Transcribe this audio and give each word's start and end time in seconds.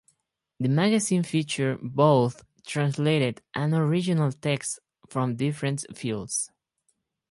The 0.59 0.67
magazine 0.67 1.21
featured 1.21 1.77
both 1.83 2.43
translated 2.65 3.43
and 3.53 3.71
originals 3.75 4.33
texts 4.33 4.79
from 5.07 5.35
different 5.35 5.85
fields. 5.95 6.49